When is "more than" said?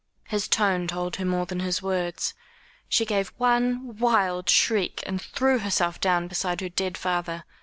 1.25-1.59